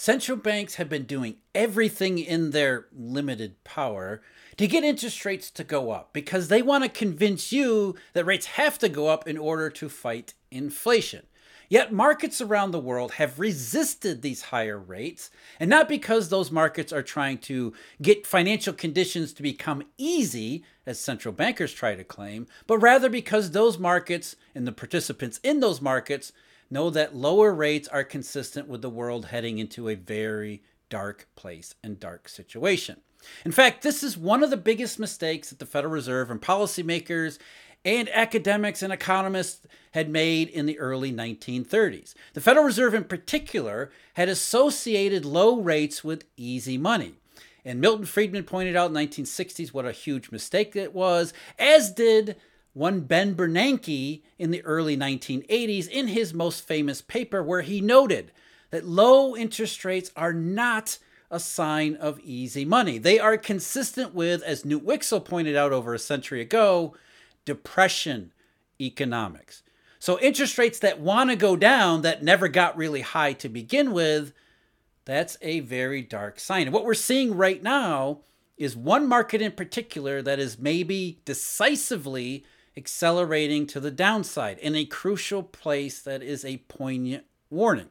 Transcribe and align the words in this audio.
central 0.00 0.38
banks 0.38 0.76
have 0.76 0.88
been 0.88 1.04
doing 1.04 1.36
everything 1.54 2.18
in 2.18 2.52
their 2.52 2.86
limited 2.90 3.62
power 3.64 4.22
to 4.56 4.66
get 4.66 4.82
interest 4.82 5.26
rates 5.26 5.50
to 5.50 5.62
go 5.62 5.90
up 5.90 6.10
because 6.14 6.48
they 6.48 6.62
want 6.62 6.82
to 6.82 6.88
convince 6.88 7.52
you 7.52 7.94
that 8.14 8.24
rates 8.24 8.46
have 8.46 8.78
to 8.78 8.88
go 8.88 9.08
up 9.08 9.28
in 9.28 9.36
order 9.36 9.68
to 9.68 9.90
fight 9.90 10.32
inflation. 10.50 11.26
Yet 11.68 11.92
markets 11.92 12.40
around 12.40 12.70
the 12.70 12.80
world 12.80 13.12
have 13.12 13.38
resisted 13.38 14.22
these 14.22 14.44
higher 14.44 14.78
rates, 14.78 15.30
and 15.60 15.68
not 15.68 15.86
because 15.86 16.30
those 16.30 16.50
markets 16.50 16.94
are 16.94 17.02
trying 17.02 17.36
to 17.38 17.74
get 18.00 18.26
financial 18.26 18.72
conditions 18.72 19.34
to 19.34 19.42
become 19.42 19.84
easy, 19.98 20.64
as 20.86 20.98
central 20.98 21.34
bankers 21.34 21.74
try 21.74 21.94
to 21.94 22.04
claim, 22.04 22.46
but 22.66 22.78
rather 22.78 23.10
because 23.10 23.50
those 23.50 23.78
markets 23.78 24.34
and 24.54 24.66
the 24.66 24.72
participants 24.72 25.38
in 25.44 25.60
those 25.60 25.82
markets 25.82 26.32
know 26.70 26.90
that 26.90 27.16
lower 27.16 27.52
rates 27.52 27.88
are 27.88 28.04
consistent 28.04 28.68
with 28.68 28.82
the 28.82 28.90
world 28.90 29.26
heading 29.26 29.58
into 29.58 29.88
a 29.88 29.94
very 29.94 30.62
dark 30.88 31.28
place 31.36 31.74
and 31.82 31.98
dark 31.98 32.28
situation. 32.28 33.00
In 33.44 33.52
fact, 33.52 33.82
this 33.82 34.02
is 34.02 34.16
one 34.16 34.42
of 34.42 34.50
the 34.50 34.56
biggest 34.56 34.98
mistakes 34.98 35.50
that 35.50 35.58
the 35.58 35.66
Federal 35.66 35.92
Reserve 35.92 36.30
and 36.30 36.40
policymakers 36.40 37.38
and 37.84 38.08
academics 38.10 38.82
and 38.82 38.92
economists 38.92 39.66
had 39.92 40.10
made 40.10 40.48
in 40.48 40.66
the 40.66 40.78
early 40.78 41.12
1930s. 41.12 42.14
The 42.34 42.40
Federal 42.40 42.66
Reserve, 42.66 42.94
in 42.94 43.04
particular, 43.04 43.90
had 44.14 44.28
associated 44.28 45.24
low 45.24 45.60
rates 45.60 46.04
with 46.04 46.26
easy 46.36 46.76
money. 46.76 47.14
And 47.64 47.80
Milton 47.80 48.06
Friedman 48.06 48.44
pointed 48.44 48.76
out 48.76 48.86
in 48.86 48.94
the 48.94 49.00
1960s 49.00 49.72
what 49.72 49.86
a 49.86 49.92
huge 49.92 50.30
mistake 50.30 50.76
it 50.76 50.94
was, 50.94 51.32
as 51.58 51.90
did 51.90 52.36
one 52.72 53.00
Ben 53.00 53.34
Bernanke 53.34 54.22
in 54.38 54.50
the 54.50 54.64
early 54.64 54.96
1980s 54.96 55.88
in 55.88 56.08
his 56.08 56.32
most 56.32 56.66
famous 56.66 57.02
paper, 57.02 57.42
where 57.42 57.62
he 57.62 57.80
noted 57.80 58.32
that 58.70 58.86
low 58.86 59.36
interest 59.36 59.84
rates 59.84 60.12
are 60.16 60.32
not 60.32 60.98
a 61.30 61.40
sign 61.40 61.96
of 61.96 62.20
easy 62.20 62.64
money. 62.64 62.98
They 62.98 63.18
are 63.18 63.36
consistent 63.36 64.14
with, 64.14 64.42
as 64.42 64.64
Knut 64.64 64.84
Wicksell 64.84 65.24
pointed 65.24 65.56
out 65.56 65.72
over 65.72 65.94
a 65.94 65.98
century 65.98 66.40
ago, 66.40 66.94
depression 67.44 68.32
economics. 68.80 69.62
So 69.98 70.18
interest 70.18 70.56
rates 70.58 70.78
that 70.78 71.00
want 71.00 71.30
to 71.30 71.36
go 71.36 71.56
down 71.56 72.02
that 72.02 72.22
never 72.22 72.48
got 72.48 72.76
really 72.76 73.02
high 73.02 73.34
to 73.34 73.48
begin 73.48 73.92
with, 73.92 74.32
that's 75.04 75.36
a 75.42 75.60
very 75.60 76.02
dark 76.02 76.40
sign. 76.40 76.62
And 76.62 76.72
what 76.72 76.84
we're 76.84 76.94
seeing 76.94 77.36
right 77.36 77.62
now 77.62 78.20
is 78.56 78.76
one 78.76 79.06
market 79.06 79.40
in 79.40 79.52
particular 79.52 80.22
that 80.22 80.38
is 80.38 80.58
maybe 80.58 81.20
decisively 81.24 82.44
accelerating 82.76 83.66
to 83.66 83.80
the 83.80 83.90
downside 83.90 84.58
in 84.58 84.74
a 84.74 84.84
crucial 84.84 85.42
place 85.42 86.00
that 86.02 86.22
is 86.22 86.44
a 86.44 86.58
poignant 86.68 87.24
warning. 87.50 87.88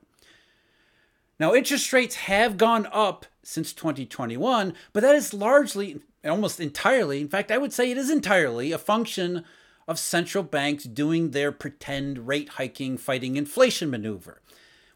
Now, 1.39 1.53
interest 1.53 1.93
rates 1.93 2.15
have 2.15 2.57
gone 2.57 2.87
up 2.91 3.25
since 3.43 3.71
2021, 3.73 4.73
but 4.91 5.01
that 5.01 5.15
is 5.15 5.33
largely, 5.33 6.01
almost 6.25 6.59
entirely, 6.59 7.21
in 7.21 7.29
fact, 7.29 7.51
I 7.51 7.57
would 7.57 7.71
say 7.71 7.89
it 7.89 7.97
is 7.97 8.09
entirely 8.09 8.71
a 8.71 8.77
function 8.77 9.45
of 9.87 9.97
central 9.97 10.43
banks 10.43 10.83
doing 10.83 11.31
their 11.31 11.51
pretend 11.51 12.27
rate 12.27 12.49
hiking, 12.49 12.97
fighting 12.97 13.37
inflation 13.37 13.89
maneuver. 13.89 14.41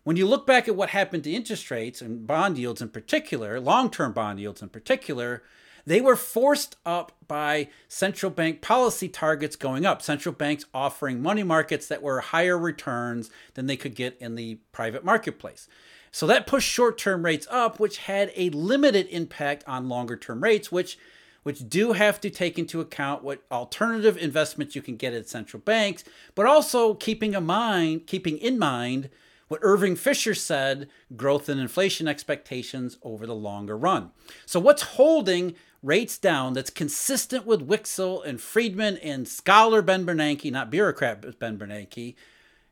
When 0.04 0.18
you 0.18 0.28
look 0.28 0.46
back 0.46 0.68
at 0.68 0.76
what 0.76 0.90
happened 0.90 1.24
to 1.24 1.32
interest 1.32 1.72
rates 1.72 2.02
and 2.02 2.28
bond 2.28 2.58
yields 2.58 2.82
in 2.82 2.90
particular, 2.90 3.60
long 3.60 3.90
term 3.90 4.12
bond 4.12 4.40
yields 4.40 4.62
in 4.62 4.70
particular, 4.70 5.42
they 5.86 6.02
were 6.02 6.16
forced 6.16 6.78
up 6.86 7.12
by 7.28 7.70
central 7.88 8.30
bank 8.30 8.62
policy 8.62 9.10
targets 9.10 9.56
going 9.56 9.86
up, 9.86 10.02
central 10.02 10.34
banks 10.34 10.66
offering 10.74 11.22
money 11.22 11.44
markets 11.44 11.88
that 11.88 12.02
were 12.02 12.22
higher 12.22 12.58
returns 12.58 13.30
than 13.56 13.68
they 13.68 13.78
could 13.78 13.96
get 13.96 14.18
in 14.20 14.36
the 14.36 14.60
private 14.72 15.04
marketplace. 15.04 15.68
So 16.12 16.28
that 16.28 16.48
pushed 16.48 16.70
short-term 16.70 17.26
rates 17.26 17.48
up, 17.50 17.80
which 17.80 17.98
had 17.98 18.32
a 18.36 18.52
limited 18.52 19.08
impact 19.10 19.64
on 19.68 19.90
longer-term 19.90 20.44
rates, 20.44 20.72
which 20.72 20.98
which 21.42 21.68
do 21.68 21.92
have 21.92 22.22
to 22.22 22.30
take 22.30 22.58
into 22.58 22.80
account 22.80 23.22
what 23.22 23.44
alternative 23.52 24.18
investments 24.18 24.76
you 24.76 24.82
can 24.82 24.96
get 24.96 25.14
at 25.14 25.28
central 25.28 25.60
banks, 25.60 26.06
but 26.36 26.46
also 26.46 26.94
keeping 26.94 27.34
in 27.34 27.46
mind, 27.46 28.08
keeping 28.08 28.38
in 28.38 28.58
mind 28.58 29.10
what 29.54 29.60
Irving 29.62 29.96
Fisher 29.96 30.34
said, 30.34 30.90
growth 31.16 31.48
and 31.48 31.62
inflation 31.62 32.08
expectations 32.08 32.98
over 33.04 33.28
the 33.28 33.36
longer 33.36 33.78
run. 33.78 34.10
So 34.48 34.60
what's 34.60 34.82
holding 34.82 35.54
rates 35.84 36.18
down 36.18 36.54
that's 36.54 36.72
consistent 36.72 37.46
with 37.46 37.68
Wicksell 37.68 38.26
and 38.26 38.42
Friedman 38.42 38.98
and 38.98 39.28
scholar 39.28 39.84
Ben 39.84 40.08
Bernanke, 40.08 40.52
not 40.52 40.72
bureaucrat 40.72 41.38
Ben 41.38 41.60
Bernanke, 41.60 42.16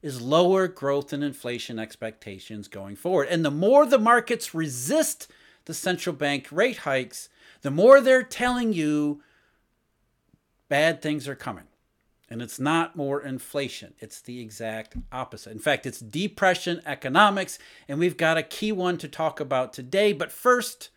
is 0.02 0.24
lower 0.24 0.68
growth 0.68 1.14
and 1.14 1.24
inflation 1.24 1.78
expectations 1.78 2.68
going 2.68 2.96
forward. 2.96 3.28
And 3.30 3.46
the 3.46 3.52
more 3.52 3.86
the 3.86 4.00
markets 4.00 4.56
resist 4.56 5.28
the 5.66 5.76
central 5.76 6.16
bank 6.16 6.48
rate 6.52 6.78
hikes, 6.78 7.30
the 7.62 7.70
more 7.70 8.02
they're 8.02 8.24
telling 8.24 8.74
you 8.74 9.22
bad 10.68 11.00
things 11.00 11.28
are 11.28 11.36
coming. 11.36 11.66
And 12.32 12.42
it's 12.42 12.62
not 12.62 12.96
more 12.96 13.22
inflation, 13.22 13.94
it's 14.00 14.22
the 14.22 14.40
exact 14.40 14.96
opposite. 15.12 15.52
In 15.52 15.60
fact, 15.60 15.86
it's 15.86 16.00
depression 16.00 16.82
economics, 16.86 17.60
and 17.90 18.00
we've 18.00 18.16
got 18.16 18.38
a 18.38 18.42
key 18.42 18.72
one 18.72 18.98
to 19.00 19.10
talk 19.10 19.42
about 19.42 19.74
today. 19.74 20.14
But 20.14 20.32
first, 20.32 20.92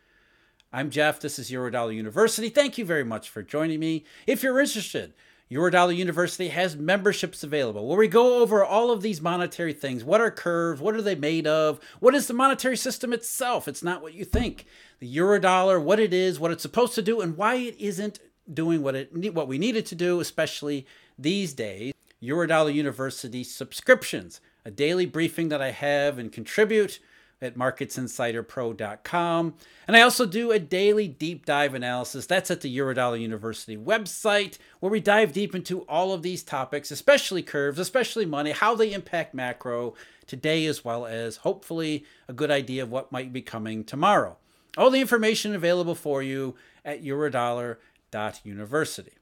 I'm 0.73 0.91
Jeff. 0.91 1.19
This 1.19 1.41
is 1.41 1.51
Eurodollar 1.51 1.93
University. 1.93 2.51
Thank 2.51 2.79
you 2.79 2.85
very 2.85 3.03
much 3.03 3.29
for 3.29 3.43
joining 3.43 3.81
me. 3.81 4.05
If 4.29 4.45
you're 4.45 4.61
interested, 4.61 5.13
Eurodollar 5.51 5.97
University 5.97 6.51
has 6.51 6.77
memberships 6.77 7.43
available 7.43 7.89
where 7.89 7.99
we 7.99 8.07
go 8.07 8.41
over 8.41 8.65
all 8.65 8.93
of 8.93 9.03
these 9.03 9.21
monetary 9.21 9.73
things. 9.73 10.05
What 10.05 10.21
are 10.21 10.31
curves? 10.31 10.81
What 10.81 10.95
are 10.95 11.03
they 11.03 11.17
made 11.17 11.49
of? 11.49 11.81
What 11.99 12.15
is 12.15 12.29
the 12.29 12.35
monetary 12.35 12.77
system 12.77 13.13
itself? 13.13 13.67
It's 13.67 13.83
not 13.83 14.03
what 14.03 14.15
you 14.15 14.25
think. 14.25 14.67
The 15.01 15.17
Eurodollar, 15.17 15.83
what 15.83 15.99
it 15.99 16.15
is, 16.15 16.39
what 16.39 16.53
it's 16.53 16.63
supposed 16.63 16.95
to 16.95 17.03
do, 17.03 17.21
and 17.21 17.37
why 17.37 17.57
it 17.57 17.77
isn't 17.81 18.21
doing 18.53 18.83
what 18.83 18.95
it 18.95 19.35
what 19.35 19.49
we 19.49 19.59
needed 19.59 19.87
to 19.87 19.95
do, 19.95 20.21
especially 20.21 20.87
these 21.19 21.53
days. 21.53 21.93
Eurodollar 22.23 22.73
University 22.73 23.45
subscriptions, 23.45 24.41
a 24.65 24.71
daily 24.71 25.05
briefing 25.05 25.51
that 25.51 25.61
I 25.61 25.73
have 25.73 26.19
and 26.19 26.33
contribute 26.33 26.99
at 27.43 27.57
marketsinsiderpro.com. 27.57 29.55
And 29.87 29.97
I 29.97 30.01
also 30.01 30.25
do 30.25 30.51
a 30.51 30.59
daily 30.59 31.07
deep 31.07 31.45
dive 31.45 31.75
analysis. 31.75 32.25
That's 32.27 32.51
at 32.51 32.63
the 32.63 32.77
Eurodollar 32.77 33.21
University 33.21 33.77
website, 33.77 34.59
where 34.81 34.91
we 34.91 34.99
dive 35.01 35.33
deep 35.33 35.55
into 35.55 35.83
all 35.83 36.13
of 36.13 36.23
these 36.23 36.43
topics, 36.43 36.91
especially 36.91 37.43
curves, 37.43 37.79
especially 37.79 38.25
money, 38.25 38.53
how 38.53 38.75
they 38.75 38.93
impact 38.93 39.35
macro 39.35 39.95
today, 40.27 40.65
as 40.67 40.85
well 40.85 41.07
as 41.07 41.37
hopefully 41.39 42.05
a 42.29 42.33
good 42.33 42.51
idea 42.51 42.83
of 42.83 42.91
what 42.91 43.13
might 43.13 43.33
be 43.33 43.43
coming 43.43 43.85
tomorrow. 43.85 44.37
All 44.77 44.91
the 44.91 45.01
information 45.01 45.55
available 45.55 45.95
for 45.95 46.21
you 46.23 46.57
at 46.85 47.05
eurodollar.university. 47.05 49.13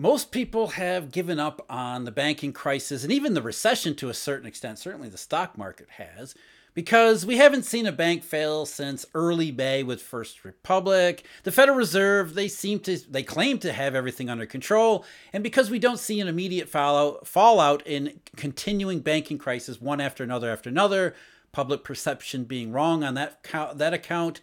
most 0.00 0.32
people 0.32 0.68
have 0.68 1.12
given 1.12 1.38
up 1.38 1.66
on 1.68 2.04
the 2.04 2.10
banking 2.10 2.54
crisis 2.54 3.02
and 3.02 3.12
even 3.12 3.34
the 3.34 3.42
recession 3.42 3.94
to 3.94 4.08
a 4.08 4.14
certain 4.14 4.46
extent. 4.46 4.78
Certainly 4.78 5.10
the 5.10 5.18
stock 5.18 5.58
market 5.58 5.90
has, 5.98 6.34
because 6.72 7.26
we 7.26 7.36
haven't 7.36 7.66
seen 7.66 7.84
a 7.84 7.92
bank 7.92 8.24
fail 8.24 8.64
since 8.64 9.04
early 9.12 9.52
May 9.52 9.82
with 9.82 10.00
First 10.00 10.42
Republic. 10.42 11.26
The 11.42 11.52
Federal 11.52 11.76
Reserve, 11.76 12.32
they 12.32 12.48
seem 12.48 12.80
to, 12.80 12.96
they 12.96 13.22
claim 13.22 13.58
to 13.58 13.74
have 13.74 13.94
everything 13.94 14.30
under 14.30 14.46
control. 14.46 15.04
And 15.34 15.42
because 15.42 15.68
we 15.68 15.78
don't 15.78 15.98
see 15.98 16.18
an 16.18 16.28
immediate 16.28 16.70
fallout, 16.70 17.26
fallout 17.26 17.86
in 17.86 18.20
continuing 18.36 19.00
banking 19.00 19.36
crisis 19.36 19.82
one 19.82 20.00
after 20.00 20.24
another 20.24 20.50
after 20.50 20.70
another, 20.70 21.14
public 21.52 21.84
perception 21.84 22.44
being 22.44 22.72
wrong 22.72 23.04
on 23.04 23.12
that, 23.16 23.44
that 23.74 23.92
account, 23.92 24.40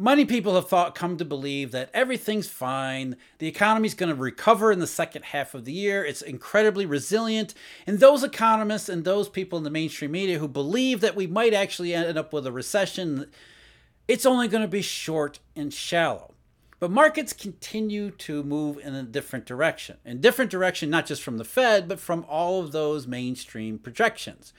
Many 0.00 0.24
people 0.24 0.54
have 0.54 0.66
thought, 0.66 0.94
come 0.94 1.18
to 1.18 1.26
believe 1.26 1.72
that 1.72 1.90
everything's 1.92 2.48
fine. 2.48 3.16
The 3.36 3.48
economy's 3.48 3.92
going 3.92 4.08
to 4.08 4.14
recover 4.14 4.72
in 4.72 4.78
the 4.78 4.86
second 4.86 5.26
half 5.26 5.52
of 5.52 5.66
the 5.66 5.74
year. 5.74 6.02
It's 6.02 6.22
incredibly 6.22 6.86
resilient. 6.86 7.52
And 7.86 8.00
those 8.00 8.24
economists 8.24 8.88
and 8.88 9.04
those 9.04 9.28
people 9.28 9.58
in 9.58 9.64
the 9.64 9.68
mainstream 9.68 10.12
media 10.12 10.38
who 10.38 10.48
believe 10.48 11.02
that 11.02 11.16
we 11.16 11.26
might 11.26 11.52
actually 11.52 11.92
end 11.92 12.16
up 12.16 12.32
with 12.32 12.46
a 12.46 12.50
recession, 12.50 13.30
it's 14.08 14.24
only 14.24 14.48
going 14.48 14.62
to 14.62 14.68
be 14.68 14.80
short 14.80 15.38
and 15.54 15.70
shallow. 15.70 16.32
But 16.78 16.90
markets 16.90 17.34
continue 17.34 18.10
to 18.10 18.42
move 18.42 18.78
in 18.78 18.94
a 18.94 19.02
different 19.02 19.44
direction. 19.44 19.98
In 20.06 20.22
different 20.22 20.50
direction, 20.50 20.88
not 20.88 21.04
just 21.04 21.22
from 21.22 21.36
the 21.36 21.44
Fed, 21.44 21.88
but 21.88 22.00
from 22.00 22.24
all 22.26 22.62
of 22.62 22.72
those 22.72 23.06
mainstream 23.06 23.78
projections. 23.78 24.54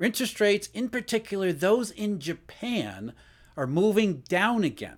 Interest 0.00 0.40
rates, 0.40 0.68
in 0.74 0.88
particular, 0.88 1.52
those 1.52 1.92
in 1.92 2.18
Japan, 2.18 3.12
are 3.56 3.66
moving 3.66 4.22
down 4.28 4.64
again. 4.64 4.96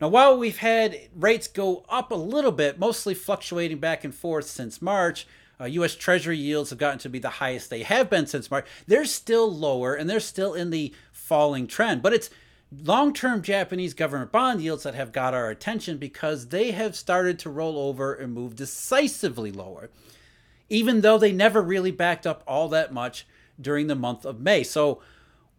Now, 0.00 0.08
while 0.08 0.36
we've 0.36 0.58
had 0.58 0.98
rates 1.14 1.46
go 1.46 1.84
up 1.88 2.10
a 2.10 2.16
little 2.16 2.52
bit, 2.52 2.78
mostly 2.78 3.14
fluctuating 3.14 3.78
back 3.78 4.04
and 4.04 4.14
forth 4.14 4.46
since 4.46 4.82
March, 4.82 5.26
uh, 5.60 5.66
U.S. 5.66 5.94
Treasury 5.94 6.38
yields 6.38 6.70
have 6.70 6.78
gotten 6.78 6.98
to 7.00 7.08
be 7.08 7.20
the 7.20 7.28
highest 7.28 7.70
they 7.70 7.82
have 7.84 8.10
been 8.10 8.26
since 8.26 8.50
March. 8.50 8.66
They're 8.88 9.04
still 9.04 9.54
lower 9.54 9.94
and 9.94 10.10
they're 10.10 10.18
still 10.20 10.54
in 10.54 10.70
the 10.70 10.92
falling 11.12 11.68
trend. 11.68 12.02
But 12.02 12.12
it's 12.14 12.30
long 12.84 13.12
term 13.12 13.42
Japanese 13.42 13.94
government 13.94 14.32
bond 14.32 14.60
yields 14.60 14.82
that 14.82 14.94
have 14.94 15.12
got 15.12 15.34
our 15.34 15.50
attention 15.50 15.98
because 15.98 16.48
they 16.48 16.72
have 16.72 16.96
started 16.96 17.38
to 17.40 17.50
roll 17.50 17.78
over 17.78 18.12
and 18.14 18.32
move 18.32 18.56
decisively 18.56 19.52
lower. 19.52 19.90
even 20.68 21.02
though 21.02 21.18
they 21.18 21.32
never 21.32 21.60
really 21.60 21.90
backed 21.90 22.26
up 22.26 22.42
all 22.46 22.68
that 22.68 22.92
much 22.92 23.26
during 23.60 23.86
the 23.88 23.94
month 23.94 24.24
of 24.24 24.40
May. 24.40 24.62
So, 24.62 25.00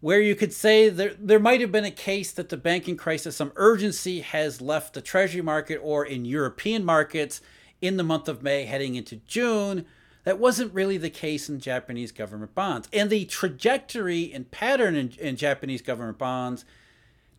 where 0.04 0.20
you 0.20 0.36
could 0.36 0.52
say 0.52 0.90
there, 0.90 1.14
there 1.18 1.40
might 1.40 1.62
have 1.62 1.72
been 1.72 1.86
a 1.86 1.90
case 1.90 2.34
that 2.34 2.50
the 2.50 2.58
banking 2.58 2.98
crisis, 2.98 3.38
some 3.38 3.54
urgency 3.56 4.20
has 4.20 4.60
left 4.60 4.94
the 4.94 5.00
treasury 5.00 5.42
market 5.42 5.80
or 5.82 6.06
in 6.06 6.26
European 6.26 6.84
markets 6.84 7.40
in 7.82 7.96
the 7.96 8.04
month 8.04 8.28
of 8.28 8.44
May 8.44 8.66
heading 8.66 8.96
into 8.96 9.16
June. 9.28 9.86
That 10.26 10.40
wasn't 10.40 10.74
really 10.74 10.98
the 10.98 11.10
case 11.10 11.48
in 11.48 11.62
Japanese 11.62 12.12
government 12.12 12.54
bonds. 12.54 12.90
And 12.92 13.10
the 13.10 13.24
trajectory 13.24 14.34
and 14.34 14.52
pattern 14.52 14.98
in, 14.98 15.14
in 15.22 15.38
Japanese 15.38 15.82
government 15.82 16.18
bonds 16.18 16.66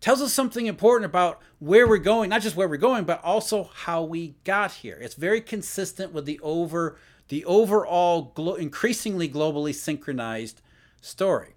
tells 0.00 0.22
us 0.22 0.32
something 0.32 0.64
important 0.64 1.04
about 1.04 1.42
where 1.58 1.86
we're 1.86 1.98
going, 1.98 2.30
not 2.30 2.40
just 2.40 2.56
where 2.56 2.66
we're 2.66 2.78
going, 2.78 3.04
but 3.04 3.22
also 3.22 3.64
how 3.74 4.02
we 4.02 4.36
got 4.44 4.72
here. 4.72 4.96
It's 5.02 5.16
very 5.16 5.42
consistent 5.42 6.14
with 6.14 6.24
the 6.24 6.40
over 6.42 6.96
the 7.28 7.44
overall 7.44 8.32
glo- 8.34 8.54
increasingly 8.54 9.28
globally 9.28 9.74
synchronized 9.74 10.62
story. 11.02 11.56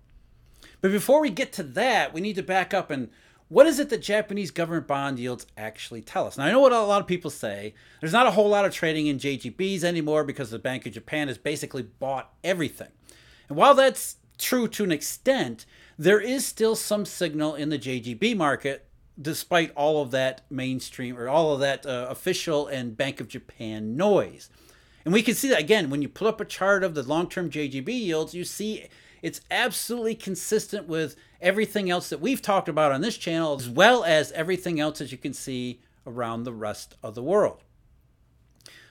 But 0.81 0.91
before 0.91 1.21
we 1.21 1.29
get 1.29 1.51
to 1.53 1.63
that, 1.63 2.13
we 2.13 2.21
need 2.21 2.35
to 2.35 2.43
back 2.43 2.73
up 2.73 2.91
and 2.91 3.09
what 3.49 3.65
is 3.65 3.79
it 3.79 3.89
that 3.89 4.01
Japanese 4.01 4.51
government 4.51 4.87
bond 4.87 5.19
yields 5.19 5.47
actually 5.57 6.01
tell 6.01 6.27
us? 6.27 6.37
Now, 6.37 6.45
I 6.45 6.51
know 6.51 6.59
what 6.59 6.73
a 6.73 6.81
lot 6.81 6.99
of 6.99 7.07
people 7.07 7.31
say. 7.31 7.73
There's 8.01 8.13
not 8.13 8.27
a 8.27 8.31
whole 8.31 8.49
lot 8.49 8.65
of 8.65 8.73
trading 8.73 9.07
in 9.07 9.19
JGBs 9.19 9.83
anymore 9.83 10.25
because 10.25 10.51
the 10.51 10.59
Bank 10.59 10.85
of 10.85 10.91
Japan 10.91 11.29
has 11.29 11.37
basically 11.37 11.83
bought 11.83 12.33
everything. 12.43 12.89
And 13.47 13.57
while 13.57 13.73
that's 13.73 14.17
true 14.37 14.67
to 14.67 14.83
an 14.83 14.91
extent, 14.91 15.65
there 15.97 16.19
is 16.19 16.45
still 16.45 16.75
some 16.75 17.05
signal 17.05 17.55
in 17.55 17.69
the 17.69 17.79
JGB 17.79 18.35
market, 18.35 18.85
despite 19.19 19.73
all 19.75 20.01
of 20.01 20.11
that 20.11 20.41
mainstream 20.49 21.17
or 21.17 21.29
all 21.29 21.53
of 21.53 21.61
that 21.61 21.85
uh, 21.85 22.07
official 22.09 22.67
and 22.67 22.97
Bank 22.97 23.21
of 23.21 23.29
Japan 23.29 23.95
noise. 23.95 24.49
And 25.05 25.13
we 25.13 25.23
can 25.23 25.35
see 25.35 25.47
that 25.47 25.61
again 25.61 25.89
when 25.89 26.01
you 26.01 26.09
put 26.09 26.27
up 26.27 26.41
a 26.41 26.45
chart 26.45 26.83
of 26.83 26.93
the 26.93 27.03
long 27.03 27.29
term 27.29 27.49
JGB 27.49 27.87
yields, 27.87 28.33
you 28.33 28.43
see 28.43 28.87
it's 29.27 29.41
absolutely 29.51 30.15
consistent 30.15 30.87
with 30.87 31.17
everything 31.41 31.89
else 31.89 32.07
that 32.09 32.21
we've 32.21 32.41
talked 32.41 32.69
about 32.69 32.93
on 32.93 33.01
this 33.01 33.17
channel, 33.17 33.55
as 33.55 33.69
well 33.69 34.05
as 34.05 34.31
everything 34.31 34.79
else 34.79 34.99
that 34.99 35.11
you 35.11 35.17
can 35.17 35.33
see 35.33 35.81
around 36.05 36.43
the 36.43 36.53
rest 36.53 36.95
of 37.03 37.13
the 37.13 37.21
world. 37.21 37.61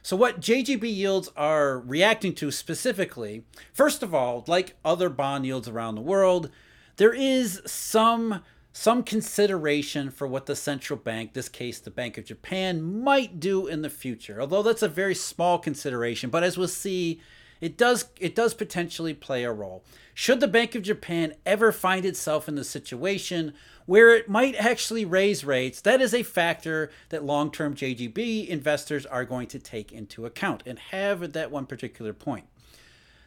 So, 0.02 0.14
what 0.14 0.40
JGB 0.40 0.94
yields 0.94 1.30
are 1.36 1.78
reacting 1.78 2.34
to 2.34 2.50
specifically, 2.50 3.44
first 3.72 4.02
of 4.02 4.14
all, 4.14 4.44
like 4.46 4.76
other 4.84 5.08
bond 5.08 5.46
yields 5.46 5.68
around 5.68 5.94
the 5.94 6.02
world, 6.02 6.50
there 6.96 7.14
is 7.14 7.62
some 7.64 8.42
some 8.74 9.02
consideration 9.02 10.10
for 10.10 10.26
what 10.26 10.44
the 10.44 10.54
central 10.54 10.98
bank, 10.98 11.32
this 11.32 11.48
case 11.48 11.80
the 11.80 11.90
Bank 11.90 12.18
of 12.18 12.26
Japan, 12.26 13.02
might 13.02 13.40
do 13.40 13.66
in 13.66 13.80
the 13.80 13.88
future. 13.88 14.38
Although 14.38 14.62
that's 14.62 14.82
a 14.82 14.88
very 14.88 15.14
small 15.14 15.58
consideration, 15.58 16.28
but 16.28 16.44
as 16.44 16.58
we'll 16.58 16.68
see, 16.68 17.22
it 17.60 17.76
does 17.76 18.10
it 18.20 18.34
does 18.34 18.54
potentially 18.54 19.14
play 19.14 19.44
a 19.44 19.52
role. 19.52 19.82
Should 20.18 20.40
the 20.40 20.48
Bank 20.48 20.74
of 20.74 20.82
Japan 20.82 21.34
ever 21.44 21.70
find 21.70 22.06
itself 22.06 22.48
in 22.48 22.54
the 22.54 22.64
situation 22.64 23.52
where 23.84 24.16
it 24.16 24.30
might 24.30 24.54
actually 24.54 25.04
raise 25.04 25.44
rates, 25.44 25.82
that 25.82 26.00
is 26.00 26.14
a 26.14 26.22
factor 26.22 26.90
that 27.10 27.22
long-term 27.22 27.74
JGB 27.74 28.48
investors 28.48 29.04
are 29.04 29.26
going 29.26 29.46
to 29.48 29.58
take 29.58 29.92
into 29.92 30.24
account 30.24 30.62
and 30.64 30.78
have 30.78 31.22
at 31.22 31.34
that 31.34 31.50
one 31.50 31.66
particular 31.66 32.14
point. 32.14 32.46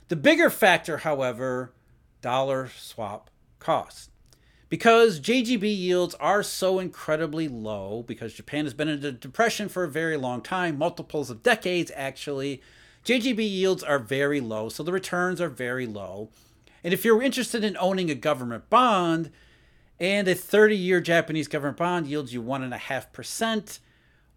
The 0.08 0.16
bigger 0.16 0.50
factor, 0.50 0.98
however, 0.98 1.74
dollar 2.24 2.72
swap 2.76 3.30
costs. 3.60 4.10
Because 4.68 5.20
JGB 5.20 5.62
yields 5.62 6.16
are 6.16 6.42
so 6.42 6.80
incredibly 6.80 7.48
low, 7.48 8.04
because 8.08 8.34
Japan 8.34 8.66
has 8.66 8.74
been 8.74 8.90
in 8.90 9.06
a 9.06 9.12
depression 9.12 9.70
for 9.70 9.84
a 9.84 9.90
very 9.90 10.18
long 10.18 10.42
time, 10.42 10.80
multiples 10.80 11.30
of 11.30 11.44
decades 11.44 11.92
actually, 11.96 12.64
JGB 13.06 13.48
yields 13.48 13.84
are 13.84 14.00
very 14.00 14.42
low, 14.42 14.70
so 14.70 14.82
the 14.82 14.92
returns 14.92 15.40
are 15.40 15.50
very 15.50 15.86
low. 15.86 16.30
And 16.84 16.94
if 16.94 17.04
you're 17.04 17.22
interested 17.22 17.64
in 17.64 17.78
owning 17.78 18.10
a 18.10 18.16
government 18.16 18.70
bond, 18.70 19.32
and 20.00 20.28
a 20.28 20.36
30 20.36 20.76
year 20.76 21.02
Japanese 21.02 21.48
government 21.48 21.78
bond 21.78 22.08
yields 22.08 22.34
you 22.34 22.42
1.5%, 22.42 23.80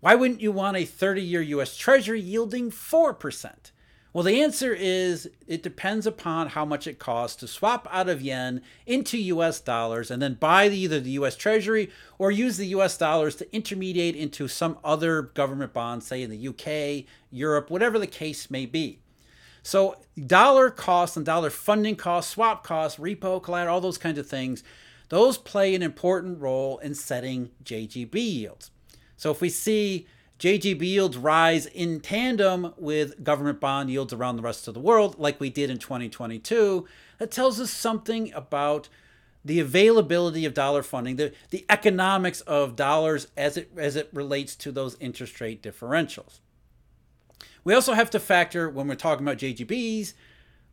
why 0.00 0.14
wouldn't 0.14 0.40
you 0.40 0.50
want 0.50 0.76
a 0.76 0.84
30 0.84 1.22
year 1.22 1.42
US 1.42 1.76
Treasury 1.76 2.20
yielding 2.20 2.70
4%? 2.70 3.70
Well, 4.12 4.24
the 4.24 4.42
answer 4.42 4.74
is 4.74 5.30
it 5.46 5.62
depends 5.62 6.06
upon 6.06 6.48
how 6.48 6.66
much 6.66 6.86
it 6.86 6.98
costs 6.98 7.36
to 7.36 7.48
swap 7.48 7.88
out 7.90 8.10
of 8.10 8.20
yen 8.20 8.60
into 8.84 9.16
US 9.16 9.60
dollars 9.60 10.10
and 10.10 10.20
then 10.20 10.34
buy 10.34 10.66
either 10.66 11.00
the 11.00 11.12
US 11.12 11.36
Treasury 11.36 11.90
or 12.18 12.30
use 12.30 12.56
the 12.56 12.66
US 12.66 12.98
dollars 12.98 13.36
to 13.36 13.54
intermediate 13.54 14.16
into 14.16 14.48
some 14.48 14.78
other 14.84 15.22
government 15.22 15.72
bond, 15.72 16.02
say 16.02 16.22
in 16.22 16.30
the 16.30 16.48
UK, 16.48 17.06
Europe, 17.30 17.70
whatever 17.70 17.98
the 17.98 18.06
case 18.06 18.50
may 18.50 18.66
be. 18.66 19.01
So, 19.62 19.96
dollar 20.26 20.70
costs 20.70 21.16
and 21.16 21.24
dollar 21.24 21.50
funding 21.50 21.96
costs, 21.96 22.32
swap 22.32 22.64
costs, 22.64 22.98
repo, 22.98 23.42
collateral, 23.42 23.74
all 23.74 23.80
those 23.80 23.98
kinds 23.98 24.18
of 24.18 24.26
things, 24.26 24.64
those 25.08 25.38
play 25.38 25.74
an 25.74 25.82
important 25.82 26.40
role 26.40 26.78
in 26.78 26.94
setting 26.94 27.50
JGB 27.62 28.14
yields. 28.14 28.70
So, 29.16 29.30
if 29.30 29.40
we 29.40 29.48
see 29.48 30.06
JGB 30.42 30.82
yields 30.82 31.16
rise 31.16 31.66
in 31.66 32.00
tandem 32.00 32.74
with 32.76 33.22
government 33.22 33.60
bond 33.60 33.90
yields 33.90 34.12
around 34.12 34.34
the 34.34 34.42
rest 34.42 34.66
of 34.66 34.74
the 34.74 34.80
world, 34.80 35.16
like 35.16 35.38
we 35.38 35.50
did 35.50 35.70
in 35.70 35.78
2022. 35.78 36.84
That 37.18 37.30
tells 37.30 37.60
us 37.60 37.70
something 37.70 38.32
about 38.34 38.88
the 39.44 39.60
availability 39.60 40.44
of 40.44 40.52
dollar 40.52 40.82
funding, 40.82 41.14
the, 41.14 41.32
the 41.50 41.64
economics 41.68 42.40
of 42.40 42.74
dollars 42.74 43.28
as 43.36 43.56
it 43.56 43.70
as 43.76 43.94
it 43.94 44.10
relates 44.12 44.56
to 44.56 44.72
those 44.72 44.96
interest 44.98 45.40
rate 45.40 45.62
differentials. 45.62 46.40
We 47.64 47.74
also 47.74 47.92
have 47.92 48.10
to 48.10 48.20
factor 48.20 48.68
when 48.68 48.88
we're 48.88 48.94
talking 48.94 49.26
about 49.26 49.38
JGBs, 49.38 50.14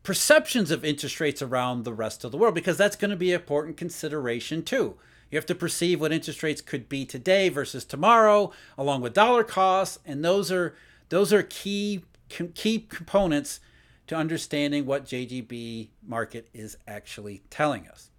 perceptions 0.03 0.71
of 0.71 0.83
interest 0.83 1.19
rates 1.19 1.41
around 1.41 1.83
the 1.83 1.94
rest 1.94 2.24
of 2.24 2.31
the 2.31 2.38
world, 2.38 2.56
because 2.56 2.77
that's 2.77 2.95
going 2.95 3.12
to 3.12 3.18
be 3.18 3.33
an 3.33 3.39
important 3.39 3.77
consideration 3.77 4.63
too. 4.63 4.95
You 5.30 5.38
have 5.38 5.45
to 5.47 5.56
perceive 5.56 6.01
what 6.01 6.12
interest 6.12 6.41
rates 6.41 6.62
could 6.62 6.89
be 6.89 7.06
today 7.06 7.50
versus 7.50 7.86
tomorrow, 7.86 8.51
along 8.77 9.01
with 9.01 9.13
dollar 9.13 9.44
costs, 9.44 10.00
and 10.06 10.25
those 10.25 10.51
are 10.51 10.75
those 11.09 11.31
are 11.31 11.44
key 11.44 12.03
key 12.30 12.88
components 12.89 13.59
to 14.07 14.15
understanding 14.15 14.85
what 14.85 15.06
JGB 15.06 15.89
market 16.06 16.47
is 16.53 16.77
actually 16.88 17.44
telling 17.51 17.88
us. 17.88 18.09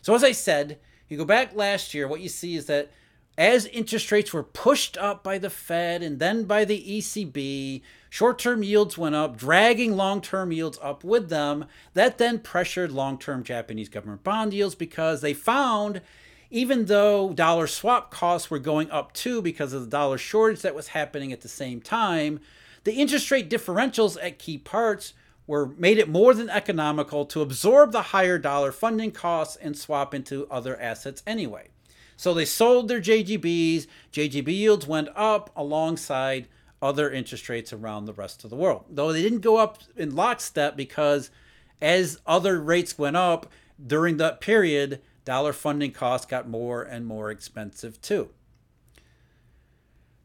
So 0.00 0.14
as 0.14 0.22
I 0.22 0.32
said, 0.32 0.78
you 1.08 1.16
go 1.16 1.24
back 1.24 1.54
last 1.54 1.94
year, 1.94 2.06
what 2.06 2.20
you 2.20 2.28
see 2.28 2.54
is 2.54 2.66
that 2.66 2.90
as 3.38 3.66
interest 3.66 4.12
rates 4.12 4.32
were 4.32 4.42
pushed 4.42 4.98
up 4.98 5.22
by 5.22 5.38
the 5.38 5.50
Fed 5.50 6.02
and 6.02 6.18
then 6.18 6.44
by 6.44 6.64
the 6.64 6.98
ECB, 6.98 7.82
short 8.10 8.38
term 8.38 8.62
yields 8.62 8.98
went 8.98 9.14
up, 9.14 9.36
dragging 9.36 9.96
long 9.96 10.20
term 10.20 10.52
yields 10.52 10.78
up 10.82 11.02
with 11.02 11.28
them. 11.28 11.64
That 11.94 12.18
then 12.18 12.40
pressured 12.40 12.92
long 12.92 13.18
term 13.18 13.42
Japanese 13.42 13.88
government 13.88 14.22
bond 14.22 14.52
yields 14.52 14.74
because 14.74 15.20
they 15.20 15.34
found 15.34 16.02
even 16.50 16.84
though 16.84 17.32
dollar 17.32 17.66
swap 17.66 18.10
costs 18.10 18.50
were 18.50 18.58
going 18.58 18.90
up 18.90 19.14
too 19.14 19.40
because 19.40 19.72
of 19.72 19.80
the 19.80 19.90
dollar 19.90 20.18
shortage 20.18 20.60
that 20.60 20.74
was 20.74 20.88
happening 20.88 21.32
at 21.32 21.40
the 21.40 21.48
same 21.48 21.80
time, 21.80 22.38
the 22.84 22.92
interest 22.92 23.30
rate 23.30 23.48
differentials 23.48 24.18
at 24.22 24.38
key 24.38 24.58
parts 24.58 25.14
were 25.46 25.66
made 25.78 25.96
it 25.96 26.10
more 26.10 26.34
than 26.34 26.50
economical 26.50 27.24
to 27.24 27.40
absorb 27.40 27.90
the 27.92 28.02
higher 28.02 28.38
dollar 28.38 28.70
funding 28.70 29.10
costs 29.10 29.56
and 29.56 29.76
swap 29.78 30.12
into 30.12 30.46
other 30.50 30.78
assets 30.78 31.22
anyway. 31.26 31.68
So 32.16 32.34
they 32.34 32.44
sold 32.44 32.88
their 32.88 33.00
JGBs, 33.00 33.86
JGB 34.12 34.48
yields 34.48 34.86
went 34.86 35.08
up 35.14 35.50
alongside 35.56 36.48
other 36.80 37.10
interest 37.10 37.48
rates 37.48 37.72
around 37.72 38.04
the 38.04 38.12
rest 38.12 38.44
of 38.44 38.50
the 38.50 38.56
world. 38.56 38.84
Though 38.90 39.12
they 39.12 39.22
didn't 39.22 39.40
go 39.40 39.56
up 39.56 39.78
in 39.96 40.14
lockstep 40.14 40.76
because 40.76 41.30
as 41.80 42.20
other 42.26 42.60
rates 42.60 42.98
went 42.98 43.16
up 43.16 43.50
during 43.84 44.16
that 44.18 44.40
period, 44.40 45.00
dollar 45.24 45.52
funding 45.52 45.92
costs 45.92 46.26
got 46.26 46.48
more 46.48 46.82
and 46.82 47.06
more 47.06 47.30
expensive 47.30 48.00
too. 48.02 48.30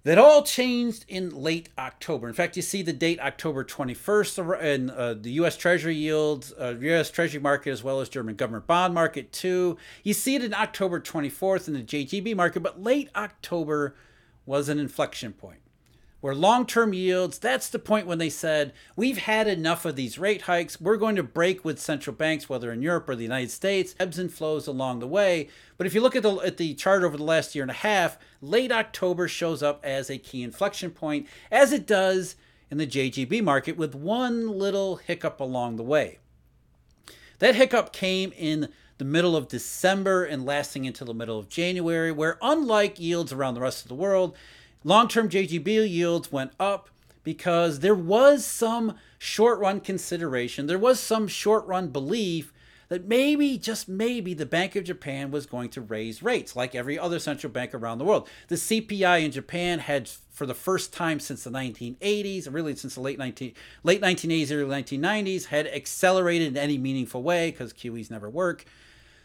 That 0.08 0.18
all 0.18 0.42
changed 0.44 1.04
in 1.10 1.32
late 1.32 1.68
October. 1.78 2.30
In 2.30 2.34
fact, 2.34 2.56
you 2.56 2.62
see 2.62 2.82
the 2.82 2.94
date 2.94 3.20
October 3.20 3.66
21st 3.66 4.62
in 4.62 4.90
uh, 4.90 5.16
the 5.20 5.32
U.S. 5.32 5.58
Treasury 5.58 5.96
yields, 5.96 6.54
uh, 6.58 6.76
U.S. 6.80 7.12
Treasury 7.12 7.42
market, 7.42 7.72
as 7.72 7.84
well 7.84 8.00
as 8.00 8.08
German 8.08 8.36
government 8.36 8.68
bond 8.68 8.94
market 8.94 9.34
too. 9.34 9.76
You 10.04 10.14
see 10.14 10.36
it 10.36 10.46
in 10.46 10.54
October 10.54 11.02
24th 11.02 11.68
in 11.68 11.74
the 11.74 11.84
JGB 11.84 12.38
market, 12.38 12.62
but 12.62 12.82
late 12.82 13.10
October 13.18 13.96
was 14.46 14.70
an 14.70 14.80
inflection 14.80 15.34
point 15.34 15.60
where 16.20 16.34
long 16.34 16.66
term 16.66 16.94
yields, 16.94 17.38
that's 17.38 17.70
the 17.70 17.80
point 17.80 18.08
when 18.08 18.18
they 18.18 18.30
said, 18.30 18.74
we've 18.96 19.20
had 19.20 19.48
enough 19.48 19.86
of 19.86 19.96
these 19.96 20.18
rate 20.18 20.44
hikes. 20.44 20.82
We're 20.82 20.98
going 20.98 21.16
to 21.16 21.24
break 21.24 21.64
with 21.64 21.80
central 21.80 22.16
banks, 22.16 22.50
whether 22.50 22.72
in 22.72 22.82
Europe 22.82 23.08
or 23.08 23.16
the 23.16 23.24
United 23.24 23.52
States, 23.52 23.96
ebbs 24.00 24.18
and 24.18 24.34
flows 24.34 24.68
along 24.68 25.00
the 25.00 25.08
way. 25.08 25.50
But 25.78 25.86
if 25.86 25.94
you 25.94 26.02
look 26.02 26.16
at 26.16 26.24
the, 26.24 26.36
at 26.38 26.58
the 26.58 26.74
chart 26.74 27.04
over 27.04 27.18
the 27.18 27.24
last 27.24 27.54
year 27.54 27.64
and 27.64 27.72
a 27.72 27.76
half, 27.76 28.18
late 28.42 28.72
October 28.72 29.28
shows 29.28 29.62
up 29.62 29.80
as 29.86 30.10
a 30.10 30.18
key 30.18 30.42
inflection 30.42 30.90
point, 30.92 31.28
as 31.52 31.72
it 31.72 31.86
does 31.86 32.36
in 32.72 32.78
the 32.78 32.88
JGB 32.88 33.44
market, 33.44 33.78
with 33.78 33.94
one 33.94 34.50
little 34.50 34.98
hiccup 34.98 35.40
along 35.40 35.76
the 35.76 35.84
way. 35.84 36.18
That 37.40 37.56
hiccup 37.56 37.94
came 37.94 38.34
in 38.36 38.70
the 38.98 39.06
middle 39.06 39.36
of 39.36 39.48
December 39.48 40.24
and 40.24 40.46
lasting 40.46 40.88
until 40.88 41.08
the 41.08 41.14
middle 41.14 41.38
of 41.38 41.50
January, 41.50 42.12
where 42.12 42.40
unlike 42.42 43.00
yields 43.00 43.32
around 43.32 43.54
the 43.54 43.62
rest 43.62 43.84
of 43.84 43.90
the 43.90 43.96
world, 43.96 44.36
Long 44.88 45.10
term 45.10 45.28
JGB 45.28 45.90
yields 45.90 46.32
went 46.32 46.54
up 46.62 46.88
because 47.26 47.82
there 47.82 47.94
was 47.94 48.46
some 48.46 48.96
short 49.18 49.60
run 49.60 49.82
consideration. 49.82 50.66
There 50.66 50.80
was 50.80 50.98
some 50.98 51.28
short 51.28 51.68
run 51.68 51.90
belief 51.90 52.54
that 52.88 53.06
maybe, 53.06 53.58
just 53.58 53.90
maybe, 53.90 54.34
the 54.34 54.46
Bank 54.46 54.78
of 54.78 54.86
Japan 54.86 55.30
was 55.30 55.46
going 55.46 55.72
to 55.72 55.82
raise 55.82 56.24
rates 56.24 56.56
like 56.56 56.74
every 56.74 56.98
other 56.98 57.20
central 57.20 57.52
bank 57.52 57.74
around 57.74 57.98
the 57.98 58.06
world. 58.06 58.30
The 58.48 58.56
CPI 58.56 59.26
in 59.26 59.32
Japan 59.32 59.80
had, 59.80 60.08
for 60.32 60.46
the 60.46 60.54
first 60.54 60.94
time 60.94 61.20
since 61.20 61.44
the 61.44 61.50
1980s, 61.50 62.48
really 62.50 62.74
since 62.74 62.96
the 62.96 63.02
late 63.02 63.20
19 63.20 63.56
late 63.84 64.02
1980s, 64.02 64.54
early 64.54 64.84
1990s, 64.84 65.48
had 65.48 65.68
accelerated 65.68 66.48
in 66.48 66.58
any 66.58 66.78
meaningful 66.78 67.22
way 67.24 67.52
because 67.52 67.74
QEs 67.74 68.10
never 68.10 68.30
work. 68.30 68.64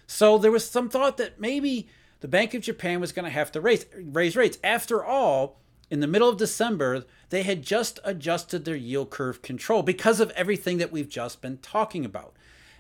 So 0.08 0.38
there 0.38 0.50
was 0.50 0.68
some 0.68 0.88
thought 0.88 1.18
that 1.18 1.38
maybe 1.38 1.86
the 2.22 2.28
Bank 2.28 2.54
of 2.54 2.62
Japan 2.62 3.00
was 3.00 3.10
going 3.10 3.24
to 3.24 3.30
have 3.30 3.50
to 3.50 3.60
raise 3.60 3.84
raise 3.96 4.36
rates. 4.36 4.56
After 4.62 5.04
all, 5.04 5.60
in 5.90 5.98
the 5.98 6.06
middle 6.06 6.28
of 6.28 6.36
December, 6.36 7.04
they 7.30 7.42
had 7.42 7.62
just 7.62 7.98
adjusted 8.04 8.64
their 8.64 8.76
yield 8.76 9.10
curve 9.10 9.42
control 9.42 9.82
because 9.82 10.20
of 10.20 10.30
everything 10.30 10.78
that 10.78 10.92
we've 10.92 11.08
just 11.08 11.42
been 11.42 11.58
talking 11.58 12.04
about. 12.04 12.34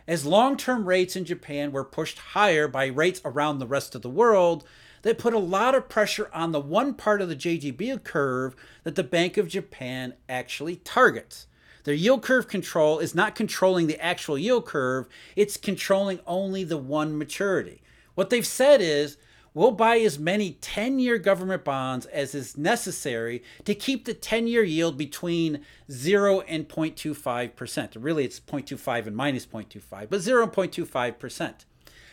As 0.06 0.24
long 0.24 0.56
term 0.56 0.86
rates 0.86 1.16
in 1.16 1.24
Japan 1.24 1.72
were 1.72 1.84
pushed 1.84 2.18
higher 2.18 2.68
by 2.68 2.86
rates 2.86 3.20
around 3.24 3.58
the 3.58 3.66
rest 3.66 3.96
of 3.96 4.02
the 4.02 4.08
world, 4.08 4.64
that 5.02 5.18
put 5.18 5.34
a 5.34 5.38
lot 5.38 5.74
of 5.74 5.88
pressure 5.88 6.30
on 6.32 6.52
the 6.52 6.60
one 6.60 6.94
part 6.94 7.20
of 7.20 7.28
the 7.28 7.34
JGB 7.34 8.04
curve 8.04 8.54
that 8.84 8.94
the 8.94 9.02
Bank 9.02 9.36
of 9.36 9.48
Japan 9.48 10.14
actually 10.28 10.76
targets. 10.76 11.48
Their 11.82 11.94
yield 11.94 12.22
curve 12.22 12.46
control 12.46 13.00
is 13.00 13.12
not 13.12 13.34
controlling 13.34 13.88
the 13.88 14.00
actual 14.00 14.38
yield 14.38 14.66
curve, 14.66 15.08
it's 15.34 15.56
controlling 15.56 16.20
only 16.28 16.62
the 16.62 16.76
one 16.76 17.18
maturity. 17.18 17.82
What 18.14 18.30
they've 18.30 18.46
said 18.46 18.80
is 18.80 19.16
We'll 19.54 19.72
buy 19.72 19.98
as 19.98 20.18
many 20.18 20.52
10 20.52 20.98
year 20.98 21.18
government 21.18 21.64
bonds 21.64 22.06
as 22.06 22.34
is 22.34 22.56
necessary 22.56 23.42
to 23.64 23.74
keep 23.74 24.04
the 24.04 24.14
10 24.14 24.46
year 24.46 24.62
yield 24.62 24.96
between 24.96 25.64
0 25.90 26.40
and 26.42 26.68
0.25%. 26.68 27.96
Really, 28.00 28.24
it's 28.24 28.40
0.25 28.40 29.06
and 29.06 29.16
minus 29.16 29.44
0.25, 29.46 30.08
but 30.08 30.20
0 30.20 30.44
and 30.44 30.52
0.25%. 30.52 31.54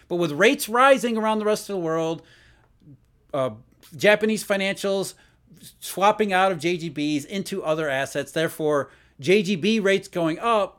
But 0.10 0.15
with 0.15 0.31
rates 0.31 0.67
rising 0.67 1.17
around 1.17 1.39
the 1.39 1.46
rest 1.46 1.69
of 1.69 1.75
the 1.75 1.81
world, 1.81 2.24
uh, 3.34 3.51
Japanese 3.96 4.43
financials 4.43 5.13
swapping 5.79 6.34
out 6.34 6.51
of 6.51 6.60
JGBs 6.60 7.25
into 7.25 7.63
other 7.63 7.89
assets, 7.89 8.31
therefore, 8.31 8.89
JGB 9.22 9.84
rates 9.84 10.08
going 10.08 10.39
up, 10.39 10.78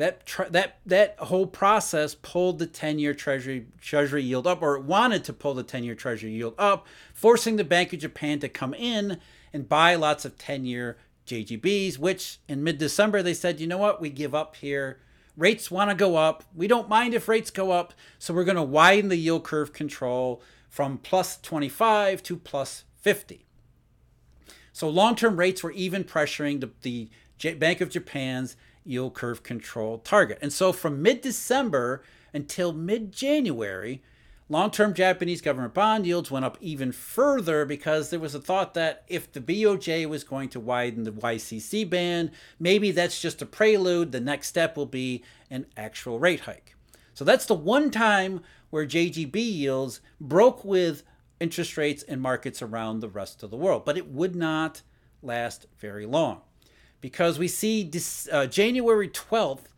that 0.00 0.22
that 0.50 0.78
that 0.86 1.16
whole 1.18 1.46
process 1.46 2.14
pulled 2.14 2.58
the 2.58 2.66
10-year 2.66 3.14
treasury 3.14 3.66
treasury 3.80 4.22
yield 4.22 4.46
up 4.46 4.62
or 4.62 4.78
wanted 4.78 5.24
to 5.24 5.32
pull 5.32 5.54
the 5.54 5.64
10-year 5.64 5.94
treasury 5.94 6.32
yield 6.32 6.54
up 6.58 6.86
forcing 7.12 7.56
the 7.56 7.64
bank 7.64 7.92
of 7.92 8.00
japan 8.00 8.38
to 8.38 8.48
come 8.48 8.74
in 8.74 9.20
and 9.52 9.68
buy 9.68 9.94
lots 9.94 10.24
of 10.24 10.36
10-year 10.38 10.96
jgbs 11.26 11.98
which 11.98 12.38
in 12.48 12.64
mid-december 12.64 13.22
they 13.22 13.34
said 13.34 13.60
you 13.60 13.66
know 13.66 13.78
what? 13.78 14.00
We 14.00 14.10
give 14.10 14.34
up 14.34 14.56
here. 14.56 15.00
Rates 15.36 15.70
want 15.70 15.90
to 15.90 15.96
go 15.96 16.16
up. 16.16 16.44
We 16.54 16.66
don't 16.66 16.88
mind 16.88 17.14
if 17.14 17.28
rates 17.28 17.50
go 17.50 17.70
up. 17.70 17.94
So 18.18 18.34
we're 18.34 18.44
going 18.44 18.56
to 18.56 18.62
widen 18.62 19.08
the 19.08 19.16
yield 19.16 19.44
curve 19.44 19.72
control 19.72 20.42
from 20.68 20.98
plus 20.98 21.40
25 21.40 22.22
to 22.24 22.36
plus 22.36 22.84
50 23.00 23.46
so 24.72 24.88
long-term 24.88 25.36
rates 25.36 25.62
were 25.62 25.72
even 25.72 26.04
pressuring 26.04 26.60
the, 26.60 26.70
the 27.42 27.54
bank 27.54 27.80
of 27.80 27.90
japan's 27.90 28.56
yield 28.84 29.14
curve 29.14 29.42
control 29.42 29.98
target. 29.98 30.38
And 30.42 30.52
so 30.52 30.72
from 30.72 31.02
mid 31.02 31.20
December 31.20 32.02
until 32.32 32.72
mid 32.72 33.12
January, 33.12 34.02
long 34.48 34.70
term 34.70 34.94
Japanese 34.94 35.40
government 35.40 35.74
bond 35.74 36.06
yields 36.06 36.30
went 36.30 36.44
up 36.44 36.58
even 36.60 36.92
further 36.92 37.64
because 37.64 38.10
there 38.10 38.20
was 38.20 38.34
a 38.34 38.40
thought 38.40 38.74
that 38.74 39.04
if 39.08 39.30
the 39.32 39.40
BOJ 39.40 40.08
was 40.08 40.24
going 40.24 40.48
to 40.50 40.60
widen 40.60 41.04
the 41.04 41.12
YCC 41.12 41.88
band, 41.88 42.30
maybe 42.58 42.90
that's 42.90 43.20
just 43.20 43.42
a 43.42 43.46
prelude. 43.46 44.12
The 44.12 44.20
next 44.20 44.48
step 44.48 44.76
will 44.76 44.86
be 44.86 45.22
an 45.50 45.66
actual 45.76 46.18
rate 46.18 46.40
hike. 46.40 46.74
So 47.14 47.24
that's 47.24 47.46
the 47.46 47.54
one 47.54 47.90
time 47.90 48.42
where 48.70 48.86
JGB 48.86 49.34
yields 49.34 50.00
broke 50.20 50.64
with 50.64 51.02
interest 51.40 51.76
rates 51.76 52.02
and 52.02 52.20
markets 52.20 52.62
around 52.62 53.00
the 53.00 53.08
rest 53.08 53.42
of 53.42 53.50
the 53.50 53.56
world, 53.56 53.84
but 53.84 53.96
it 53.96 54.08
would 54.08 54.36
not 54.36 54.82
last 55.22 55.66
very 55.78 56.06
long 56.06 56.42
because 57.00 57.38
we 57.38 57.48
see 57.48 57.82
this, 57.82 58.28
uh, 58.30 58.46
January 58.46 59.08
12th, 59.08 59.68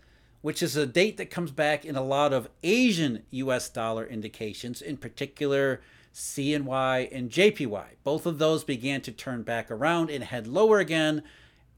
which 0.40 0.62
is 0.62 0.76
a 0.76 0.86
date 0.86 1.16
that 1.16 1.30
comes 1.30 1.50
back 1.50 1.84
in 1.84 1.96
a 1.96 2.02
lot 2.02 2.32
of 2.32 2.48
Asian 2.62 3.22
US 3.30 3.68
dollar 3.68 4.04
indications, 4.04 4.82
in 4.82 4.96
particular 4.96 5.80
CNY 6.14 7.08
and 7.12 7.30
JPY. 7.30 7.84
Both 8.04 8.26
of 8.26 8.38
those 8.38 8.64
began 8.64 9.00
to 9.02 9.12
turn 9.12 9.42
back 9.42 9.70
around 9.70 10.10
and 10.10 10.24
head 10.24 10.46
lower 10.46 10.78
again 10.78 11.22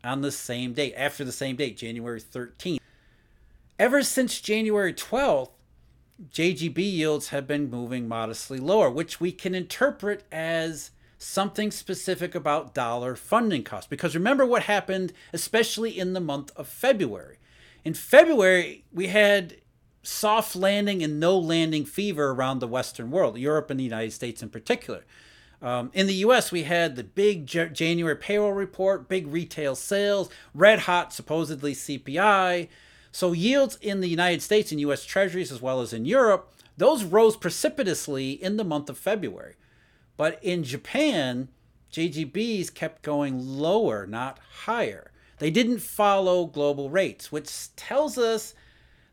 on 0.02 0.22
the 0.22 0.32
same 0.32 0.72
date, 0.72 0.94
after 0.96 1.24
the 1.24 1.32
same 1.32 1.56
date, 1.56 1.76
January 1.76 2.20
13th. 2.20 2.80
Ever 3.78 4.02
since 4.02 4.40
January 4.40 4.92
12th, 4.92 5.50
JGB 6.30 6.78
yields 6.78 7.28
have 7.28 7.46
been 7.46 7.70
moving 7.70 8.06
modestly 8.06 8.58
lower, 8.58 8.88
which 8.90 9.20
we 9.20 9.32
can 9.32 9.54
interpret 9.54 10.24
as 10.30 10.90
something 11.18 11.70
specific 11.70 12.34
about 12.34 12.74
dollar 12.74 13.16
funding 13.16 13.62
costs. 13.62 13.88
Because 13.88 14.14
remember 14.14 14.44
what 14.44 14.64
happened, 14.64 15.12
especially 15.32 15.98
in 15.98 16.12
the 16.12 16.20
month 16.20 16.52
of 16.56 16.68
February. 16.68 17.38
In 17.84 17.94
February, 17.94 18.84
we 18.92 19.08
had 19.08 19.56
soft 20.02 20.54
landing 20.54 21.02
and 21.02 21.18
no 21.18 21.38
landing 21.38 21.84
fever 21.84 22.30
around 22.30 22.58
the 22.58 22.68
Western 22.68 23.10
world, 23.10 23.38
Europe 23.38 23.70
and 23.70 23.80
the 23.80 23.84
United 23.84 24.12
States 24.12 24.42
in 24.42 24.50
particular. 24.50 25.04
Um, 25.62 25.90
in 25.94 26.06
the 26.06 26.14
US, 26.26 26.52
we 26.52 26.64
had 26.64 26.94
the 26.94 27.04
big 27.04 27.46
J- 27.46 27.70
January 27.70 28.16
payroll 28.16 28.52
report, 28.52 29.08
big 29.08 29.26
retail 29.26 29.74
sales, 29.74 30.28
red 30.54 30.80
hot, 30.80 31.12
supposedly 31.12 31.74
CPI. 31.74 32.68
So, 33.12 33.32
yields 33.32 33.78
in 33.80 34.00
the 34.00 34.08
United 34.08 34.42
States 34.42 34.72
and 34.72 34.80
US 34.80 35.04
treasuries, 35.04 35.50
as 35.50 35.62
well 35.62 35.80
as 35.80 35.92
in 35.92 36.04
Europe, 36.04 36.52
those 36.76 37.04
rose 37.04 37.36
precipitously 37.36 38.32
in 38.32 38.56
the 38.56 38.64
month 38.64 38.90
of 38.90 38.98
February. 38.98 39.54
But 40.16 40.38
in 40.42 40.62
Japan, 40.62 41.48
JGBs 41.92 42.74
kept 42.74 43.02
going 43.02 43.38
lower, 43.58 44.06
not 44.06 44.38
higher. 44.64 45.10
They 45.38 45.50
didn't 45.50 45.80
follow 45.80 46.46
global 46.46 46.90
rates, 46.90 47.32
which 47.32 47.74
tells 47.76 48.16
us 48.18 48.54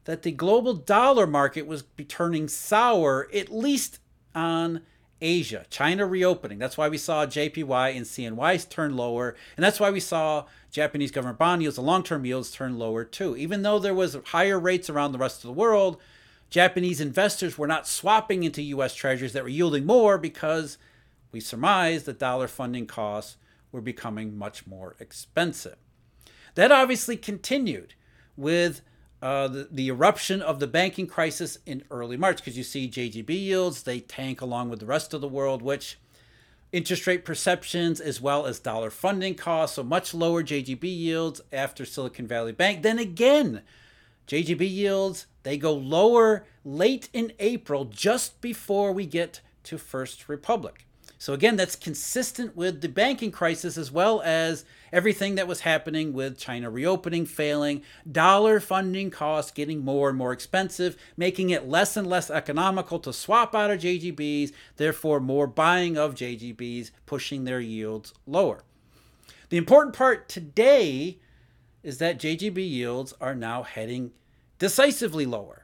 that 0.06 0.24
the 0.24 0.32
global 0.32 0.74
dollar 0.74 1.28
market 1.28 1.68
was 1.68 1.84
turning 2.08 2.48
sour, 2.48 3.28
at 3.34 3.52
least 3.52 4.00
on 4.34 4.82
Asia. 5.22 5.66
China 5.70 6.06
reopening. 6.06 6.58
That's 6.58 6.78
why 6.78 6.90
we 6.90 6.98
saw 6.98 7.26
JPY 7.26 7.96
and 7.96 8.06
CNYs 8.06 8.68
turn 8.68 8.96
lower. 8.96 9.36
And 9.56 9.64
that's 9.64 9.80
why 9.80 9.92
we 9.92 10.00
saw 10.00 10.46
Japanese 10.72 11.12
government 11.12 11.38
bond 11.38 11.62
yields, 11.62 11.76
the 11.76 11.84
long 11.84 12.04
term 12.04 12.26
yields, 12.26 12.52
turn 12.52 12.80
lower 12.80 13.04
too. 13.04 13.36
Even 13.38 13.62
though 13.62 13.78
there 13.78 13.94
was 13.94 14.18
higher 14.26 14.60
rates 14.60 14.90
around 14.90 15.12
the 15.12 15.20
rest 15.20 15.44
of 15.44 15.48
the 15.48 15.54
world, 15.54 15.98
Japanese 16.50 17.00
investors 17.00 17.58
were 17.58 17.68
not 17.68 17.88
swapping 17.88 18.44
into 18.44 18.62
US 18.64 18.96
treasuries 18.96 19.34
that 19.34 19.44
were 19.44 19.50
yielding 19.50 19.86
more 19.86 20.18
because 20.18 20.78
we 21.32 21.40
surmised 21.40 22.06
that 22.06 22.20
dollar 22.20 22.48
funding 22.48 22.86
costs 22.86 23.38
were 23.72 23.82
becoming 23.82 24.38
much 24.38 24.68
more 24.68 24.96
expensive. 25.00 25.78
That 26.56 26.72
obviously 26.72 27.16
continued 27.16 27.94
with 28.36 28.82
uh, 29.22 29.48
the, 29.48 29.68
the 29.72 29.88
eruption 29.88 30.42
of 30.42 30.60
the 30.60 30.68
banking 30.68 31.08
crisis 31.08 31.60
in 31.66 31.84
early 31.92 32.18
March 32.18 32.38
because 32.38 32.58
you 32.58 32.64
see 32.64 32.90
JGB 32.90 33.30
yields, 33.30 33.84
they 33.84 34.00
tank 34.00 34.42
along 34.42 34.70
with 34.70 34.80
the 34.80 34.86
rest 34.86 35.14
of 35.14 35.22
the 35.22 35.28
world, 35.28 35.62
which 35.62 36.00
interest 36.72 37.06
rate 37.06 37.24
perceptions 37.24 38.00
as 38.00 38.20
well 38.20 38.46
as 38.46 38.60
dollar 38.60 38.90
funding 38.90 39.36
costs, 39.36 39.76
so 39.76 39.84
much 39.84 40.14
lower 40.14 40.42
JGB 40.42 40.84
yields 40.84 41.42
after 41.52 41.86
Silicon 41.86 42.26
Valley 42.28 42.52
Bank. 42.52 42.82
Then 42.82 42.98
again, 42.98 43.62
JGB 44.28 44.70
yields, 44.70 45.28
they 45.44 45.58
go 45.58 45.74
lower 45.74 46.46
late 46.64 47.10
in 47.14 47.34
April, 47.40 47.86
just 47.86 48.42
before 48.42 48.92
we 48.92 49.06
get 49.06 49.42
to 49.64 49.78
First 49.78 50.30
Republic. 50.30 50.86
So 51.22 51.34
again, 51.34 51.56
that's 51.56 51.76
consistent 51.76 52.56
with 52.56 52.82
the 52.82 52.90
banking 52.90 53.30
crisis 53.30 53.78
as 53.78 53.92
well 53.92 54.24
as 54.24 54.66
everything 54.92 55.36
that 55.36 55.48
was 55.48 55.60
happening 55.60 56.14
with 56.14 56.40
China 56.40 56.72
reopening, 56.72 57.28
failing, 57.28 57.84
dollar 58.12 58.60
funding 58.60 59.12
costs 59.12 59.52
getting 59.52 59.86
more 59.86 60.10
and 60.10 60.18
more 60.18 60.34
expensive, 60.34 60.98
making 61.16 61.52
it 61.52 61.68
less 61.70 61.96
and 61.96 62.08
less 62.08 62.32
economical 62.32 62.98
to 62.98 63.14
swap 63.14 63.54
out 63.54 63.70
of 63.70 63.82
JGBs, 63.82 64.52
therefore 64.78 65.20
more 65.20 65.46
buying 65.46 65.96
of 65.96 66.16
JGBs, 66.16 66.90
pushing 67.06 67.44
their 67.44 67.60
yields 67.60 68.16
lower. 68.26 68.64
The 69.50 69.58
important 69.58 69.96
part 69.96 70.28
today 70.28 71.20
is 71.84 72.00
that 72.00 72.18
JGB 72.18 72.68
yields 72.68 73.14
are 73.22 73.36
now 73.36 73.62
heading 73.62 74.14
decisively 74.58 75.28
lower 75.28 75.61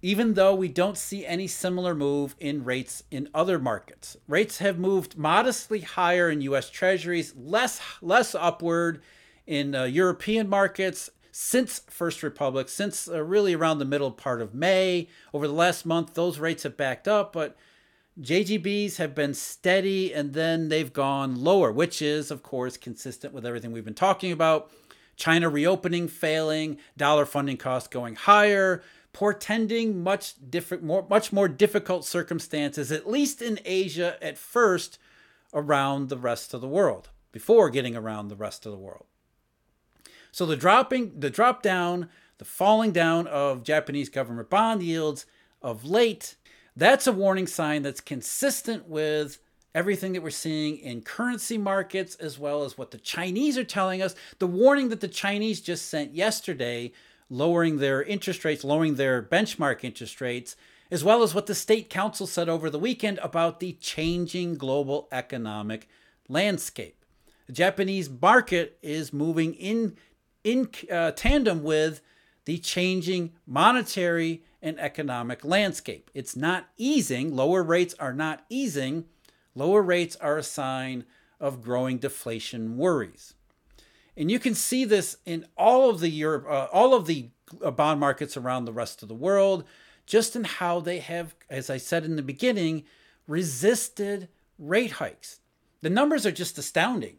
even 0.00 0.34
though 0.34 0.54
we 0.54 0.68
don't 0.68 0.96
see 0.96 1.26
any 1.26 1.46
similar 1.46 1.94
move 1.94 2.36
in 2.38 2.64
rates 2.64 3.02
in 3.10 3.28
other 3.34 3.58
markets. 3.58 4.16
Rates 4.26 4.58
have 4.58 4.78
moved 4.78 5.18
modestly 5.18 5.80
higher 5.80 6.30
in 6.30 6.40
US 6.42 6.70
Treasuries, 6.70 7.34
less 7.36 7.80
less 8.00 8.34
upward 8.34 9.02
in 9.46 9.74
uh, 9.74 9.84
European 9.84 10.48
markets 10.48 11.10
since 11.32 11.80
First 11.88 12.22
Republic, 12.22 12.68
since 12.68 13.08
uh, 13.08 13.22
really 13.22 13.54
around 13.54 13.78
the 13.78 13.84
middle 13.84 14.10
part 14.10 14.40
of 14.42 14.54
May. 14.54 15.08
Over 15.32 15.46
the 15.46 15.54
last 15.54 15.86
month, 15.86 16.14
those 16.14 16.38
rates 16.38 16.64
have 16.64 16.76
backed 16.76 17.08
up, 17.08 17.32
but 17.32 17.56
JGBs 18.20 18.96
have 18.96 19.14
been 19.14 19.34
steady 19.34 20.12
and 20.12 20.32
then 20.32 20.68
they've 20.68 20.92
gone 20.92 21.36
lower, 21.36 21.70
which 21.70 22.02
is, 22.02 22.32
of 22.32 22.42
course, 22.42 22.76
consistent 22.76 23.32
with 23.32 23.46
everything 23.46 23.70
we've 23.70 23.84
been 23.84 23.94
talking 23.94 24.32
about 24.32 24.70
China 25.14 25.48
reopening 25.48 26.08
failing, 26.08 26.78
dollar 26.96 27.26
funding 27.26 27.56
costs 27.56 27.88
going 27.88 28.14
higher, 28.14 28.82
portending 29.18 30.00
much 30.00 30.34
different 30.48 30.80
more 30.80 31.04
much 31.10 31.32
more 31.32 31.48
difficult 31.48 32.04
circumstances 32.04 32.92
at 32.92 33.10
least 33.10 33.42
in 33.42 33.58
Asia 33.64 34.16
at 34.22 34.38
first 34.38 34.96
around 35.52 36.08
the 36.08 36.16
rest 36.16 36.54
of 36.54 36.60
the 36.60 36.68
world 36.68 37.08
before 37.32 37.68
getting 37.68 37.96
around 37.96 38.28
the 38.28 38.36
rest 38.36 38.64
of 38.64 38.70
the 38.70 38.78
world. 38.78 39.06
So 40.30 40.46
the 40.46 40.54
dropping 40.54 41.18
the 41.18 41.30
drop 41.30 41.62
down, 41.62 42.10
the 42.38 42.44
falling 42.44 42.92
down 42.92 43.26
of 43.26 43.64
Japanese 43.64 44.08
government 44.08 44.50
bond 44.50 44.84
yields 44.84 45.26
of 45.60 45.84
late, 45.84 46.36
that's 46.76 47.08
a 47.08 47.12
warning 47.12 47.48
sign 47.48 47.82
that's 47.82 48.00
consistent 48.00 48.88
with 48.88 49.40
everything 49.74 50.12
that 50.12 50.22
we're 50.22 50.30
seeing 50.30 50.76
in 50.78 51.02
currency 51.02 51.58
markets 51.58 52.14
as 52.14 52.38
well 52.38 52.62
as 52.62 52.78
what 52.78 52.92
the 52.92 52.98
Chinese 52.98 53.58
are 53.58 53.64
telling 53.64 54.00
us. 54.00 54.14
The 54.38 54.46
warning 54.46 54.90
that 54.90 55.00
the 55.00 55.08
Chinese 55.08 55.60
just 55.60 55.86
sent 55.86 56.14
yesterday, 56.14 56.92
lowering 57.30 57.78
their 57.78 58.02
interest 58.02 58.44
rates, 58.44 58.64
lowering 58.64 58.94
their 58.94 59.22
benchmark 59.22 59.84
interest 59.84 60.20
rates, 60.20 60.56
as 60.90 61.04
well 61.04 61.22
as 61.22 61.34
what 61.34 61.46
the 61.46 61.54
state 61.54 61.90
council 61.90 62.26
said 62.26 62.48
over 62.48 62.70
the 62.70 62.78
weekend 62.78 63.18
about 63.18 63.60
the 63.60 63.72
changing 63.74 64.56
global 64.56 65.08
economic 65.12 65.88
landscape. 66.28 67.04
The 67.46 67.52
Japanese 67.52 68.08
market 68.08 68.78
is 68.82 69.12
moving 69.12 69.54
in 69.54 69.96
in 70.44 70.68
uh, 70.90 71.10
tandem 71.12 71.62
with 71.62 72.00
the 72.44 72.58
changing 72.58 73.32
monetary 73.46 74.44
and 74.62 74.78
economic 74.78 75.44
landscape. 75.44 76.10
It's 76.14 76.36
not 76.36 76.68
easing, 76.78 77.34
lower 77.34 77.62
rates 77.62 77.94
are 77.98 78.14
not 78.14 78.44
easing. 78.48 79.04
Lower 79.54 79.82
rates 79.82 80.14
are 80.16 80.38
a 80.38 80.42
sign 80.44 81.04
of 81.40 81.62
growing 81.62 81.98
deflation 81.98 82.76
worries. 82.76 83.34
And 84.18 84.32
you 84.32 84.40
can 84.40 84.56
see 84.56 84.84
this 84.84 85.16
in 85.24 85.46
all 85.56 85.88
of 85.88 86.00
the 86.00 86.08
Europe, 86.08 86.44
uh, 86.48 86.66
all 86.72 86.92
of 86.92 87.06
the 87.06 87.28
uh, 87.62 87.70
bond 87.70 88.00
markets 88.00 88.36
around 88.36 88.64
the 88.64 88.72
rest 88.72 89.00
of 89.00 89.08
the 89.08 89.14
world, 89.14 89.62
just 90.06 90.34
in 90.34 90.42
how 90.42 90.80
they 90.80 90.98
have, 90.98 91.36
as 91.48 91.70
I 91.70 91.76
said 91.76 92.04
in 92.04 92.16
the 92.16 92.22
beginning, 92.22 92.82
resisted 93.28 94.28
rate 94.58 94.92
hikes. 94.92 95.38
The 95.82 95.90
numbers 95.90 96.26
are 96.26 96.32
just 96.32 96.58
astounding. 96.58 97.18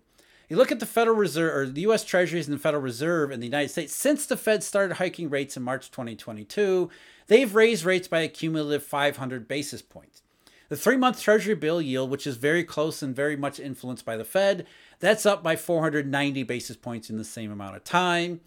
You 0.49 0.57
look 0.57 0.73
at 0.73 0.81
the 0.81 0.85
Federal 0.85 1.15
Reserve 1.15 1.55
or 1.55 1.71
the 1.71 1.81
US 1.81 2.03
Treasuries 2.03 2.49
and 2.49 2.57
the 2.57 2.61
Federal 2.61 2.83
Reserve 2.83 3.31
in 3.31 3.39
the 3.39 3.47
United 3.47 3.69
States, 3.69 3.95
since 3.95 4.25
the 4.25 4.35
Fed 4.35 4.61
started 4.61 4.95
hiking 4.95 5.29
rates 5.29 5.55
in 5.55 5.63
March 5.63 5.91
2022, 5.91 6.89
they've 7.27 7.55
raised 7.55 7.85
rates 7.85 8.09
by 8.09 8.19
a 8.19 8.27
cumulative 8.27 8.83
500 8.83 9.47
basis 9.47 9.81
points. 9.81 10.21
The 10.69 10.75
three 10.77 10.97
month 10.97 11.21
Treasury 11.21 11.55
bill 11.55 11.81
yield, 11.81 12.11
which 12.11 12.27
is 12.27 12.37
very 12.37 12.63
close 12.63 13.01
and 13.01 13.15
very 13.15 13.35
much 13.35 13.59
influenced 13.59 14.05
by 14.05 14.17
the 14.17 14.23
Fed, 14.23 14.67
that's 14.99 15.25
up 15.25 15.41
by 15.41 15.55
490 15.55 16.43
basis 16.43 16.75
points 16.75 17.09
in 17.09 17.17
the 17.17 17.23
same 17.23 17.51
amount 17.51 17.75
of 17.75 17.83
time. 17.83 18.41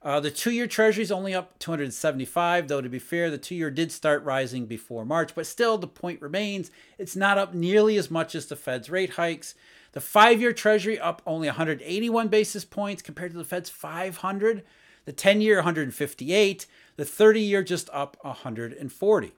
Uh, 0.00 0.20
the 0.20 0.30
two 0.30 0.52
year 0.52 0.66
Treasury 0.66 1.02
is 1.02 1.10
only 1.10 1.34
up 1.34 1.58
275, 1.58 2.68
though 2.68 2.80
to 2.80 2.88
be 2.88 3.00
fair, 3.00 3.30
the 3.30 3.38
two 3.38 3.54
year 3.54 3.70
did 3.70 3.90
start 3.90 4.22
rising 4.24 4.66
before 4.66 5.04
March, 5.04 5.34
but 5.34 5.46
still 5.46 5.76
the 5.76 5.88
point 5.88 6.22
remains 6.22 6.70
it's 6.98 7.16
not 7.16 7.36
up 7.36 7.52
nearly 7.52 7.96
as 7.96 8.10
much 8.10 8.34
as 8.34 8.46
the 8.46 8.56
Fed's 8.56 8.90
rate 8.90 9.10
hikes. 9.10 9.54
The 9.92 10.00
five 10.00 10.40
year 10.40 10.52
Treasury 10.52 10.98
up 10.98 11.20
only 11.26 11.48
181 11.48 12.28
basis 12.28 12.64
points 12.64 13.02
compared 13.02 13.32
to 13.32 13.38
the 13.38 13.44
Fed's 13.44 13.70
500. 13.70 14.62
The 15.04 15.12
10 15.12 15.40
year 15.40 15.56
158. 15.56 16.66
The 16.96 17.04
30 17.04 17.40
year 17.40 17.62
just 17.64 17.90
up 17.92 18.16
140. 18.22 19.32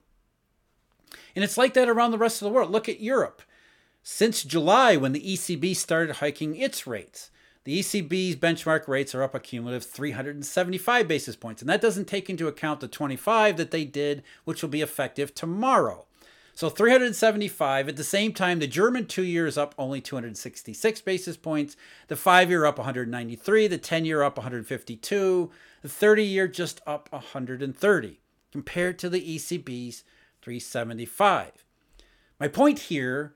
And 1.35 1.43
it's 1.43 1.57
like 1.57 1.73
that 1.73 1.89
around 1.89 2.11
the 2.11 2.17
rest 2.17 2.41
of 2.41 2.45
the 2.45 2.53
world. 2.53 2.71
Look 2.71 2.87
at 2.87 2.99
Europe. 2.99 3.41
Since 4.03 4.43
July, 4.43 4.95
when 4.95 5.11
the 5.11 5.21
ECB 5.21 5.75
started 5.75 6.17
hiking 6.17 6.55
its 6.55 6.87
rates, 6.87 7.29
the 7.63 7.79
ECB's 7.79 8.35
benchmark 8.35 8.87
rates 8.87 9.13
are 9.13 9.21
up 9.21 9.35
a 9.35 9.39
cumulative 9.39 9.85
375 9.85 11.07
basis 11.07 11.35
points. 11.35 11.61
And 11.61 11.69
that 11.69 11.81
doesn't 11.81 12.07
take 12.07 12.29
into 12.29 12.47
account 12.47 12.79
the 12.79 12.87
25 12.87 13.57
that 13.57 13.69
they 13.69 13.85
did, 13.85 14.23
which 14.43 14.63
will 14.63 14.69
be 14.69 14.81
effective 14.81 15.35
tomorrow. 15.35 16.07
So 16.55 16.69
375. 16.69 17.89
At 17.89 17.95
the 17.95 18.03
same 18.03 18.33
time, 18.33 18.59
the 18.59 18.67
German 18.67 19.05
two 19.05 19.23
year 19.23 19.45
is 19.45 19.57
up 19.57 19.75
only 19.77 20.01
266 20.01 21.01
basis 21.01 21.37
points. 21.37 21.77
The 22.07 22.15
five 22.15 22.49
year 22.49 22.65
up 22.65 22.77
193. 22.77 23.67
The 23.67 23.77
10 23.77 24.05
year 24.05 24.23
up 24.23 24.37
152. 24.37 25.51
The 25.81 25.89
30 25.89 26.23
year 26.23 26.47
just 26.47 26.81
up 26.87 27.11
130 27.11 28.19
compared 28.51 28.99
to 28.99 29.09
the 29.09 29.35
ECB's 29.37 30.03
375. 30.41 31.63
My 32.39 32.47
point 32.47 32.79
here 32.79 33.35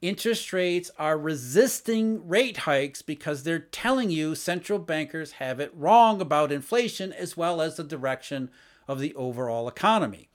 interest 0.00 0.52
rates 0.52 0.90
are 0.98 1.18
resisting 1.18 2.26
rate 2.28 2.58
hikes 2.58 3.02
because 3.02 3.42
they're 3.42 3.58
telling 3.58 4.10
you 4.10 4.34
central 4.34 4.78
bankers 4.78 5.32
have 5.32 5.58
it 5.60 5.72
wrong 5.74 6.20
about 6.20 6.52
inflation 6.52 7.12
as 7.12 7.36
well 7.36 7.60
as 7.60 7.76
the 7.76 7.84
direction 7.84 8.50
of 8.86 9.00
the 9.00 9.14
overall 9.14 9.68
economy. 9.68 10.28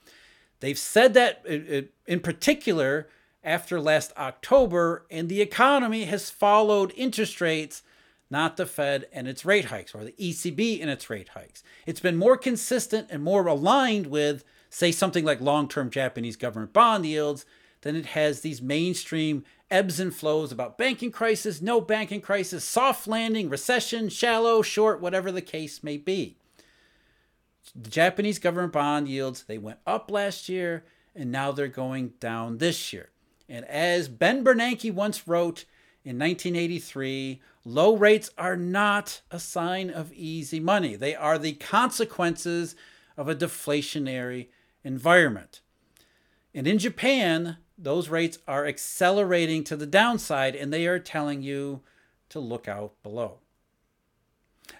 They've 0.60 0.78
said 0.78 1.14
that 1.14 1.42
uh, 1.48 1.76
uh, 1.76 1.82
in 2.06 2.20
particular 2.20 3.08
after 3.42 3.80
last 3.80 4.12
October, 4.16 5.06
and 5.10 5.28
the 5.28 5.42
economy 5.42 6.04
has 6.04 6.30
followed 6.30 6.94
interest 6.96 7.40
rates, 7.40 7.82
not 8.30 8.56
the 8.56 8.64
Fed 8.64 9.06
and 9.12 9.28
its 9.28 9.44
rate 9.44 9.66
hikes, 9.66 9.94
or 9.94 10.02
the 10.02 10.12
ECB 10.12 10.80
and 10.80 10.88
its 10.88 11.10
rate 11.10 11.28
hikes. 11.30 11.62
It's 11.86 12.00
been 12.00 12.16
more 12.16 12.38
consistent 12.38 13.08
and 13.10 13.22
more 13.22 13.46
aligned 13.46 14.06
with, 14.06 14.44
say, 14.70 14.90
something 14.90 15.24
like 15.24 15.42
long 15.42 15.68
term 15.68 15.90
Japanese 15.90 16.36
government 16.36 16.72
bond 16.72 17.04
yields 17.04 17.44
than 17.84 17.94
it 17.94 18.06
has 18.06 18.40
these 18.40 18.60
mainstream 18.60 19.44
ebbs 19.70 20.00
and 20.00 20.12
flows 20.14 20.50
about 20.50 20.76
banking 20.76 21.12
crisis, 21.12 21.62
no 21.62 21.80
banking 21.80 22.20
crisis, 22.20 22.64
soft 22.64 23.06
landing, 23.06 23.48
recession, 23.48 24.08
shallow, 24.08 24.60
short, 24.60 25.00
whatever 25.00 25.30
the 25.30 25.40
case 25.40 25.82
may 25.84 25.96
be 25.96 26.36
the 27.74 27.90
Japanese 27.90 28.38
government 28.38 28.72
bond 28.72 29.08
yields, 29.08 29.44
they 29.44 29.58
went 29.58 29.78
up 29.86 30.10
last 30.10 30.48
year 30.48 30.84
and 31.14 31.30
now 31.30 31.52
they're 31.52 31.68
going 31.68 32.12
down 32.20 32.58
this 32.58 32.92
year. 32.92 33.10
And 33.48 33.64
as 33.66 34.08
Ben 34.08 34.44
Bernanke 34.44 34.92
once 34.92 35.28
wrote 35.28 35.64
in 36.04 36.18
1983, 36.18 37.40
low 37.64 37.96
rates 37.96 38.30
are 38.36 38.56
not 38.56 39.22
a 39.30 39.38
sign 39.38 39.90
of 39.90 40.12
easy 40.12 40.60
money. 40.60 40.96
They 40.96 41.14
are 41.14 41.38
the 41.38 41.52
consequences 41.52 42.74
of 43.16 43.28
a 43.28 43.34
deflationary 43.34 44.48
environment. 44.82 45.60
And 46.54 46.66
in 46.66 46.78
Japan, 46.78 47.58
those 47.76 48.08
rates 48.08 48.38
are 48.46 48.66
accelerating 48.66 49.64
to 49.64 49.76
the 49.76 49.86
downside 49.86 50.54
and 50.54 50.72
they 50.72 50.86
are 50.86 50.98
telling 50.98 51.42
you 51.42 51.82
to 52.28 52.40
look 52.40 52.68
out 52.68 52.92
below. 53.02 53.38